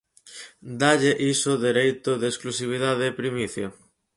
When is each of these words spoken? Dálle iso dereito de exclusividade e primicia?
Dálle 0.81 1.11
iso 1.33 1.53
dereito 1.65 2.11
de 2.21 2.27
exclusividade 2.31 3.03
e 3.07 3.17
primicia? 3.21 3.67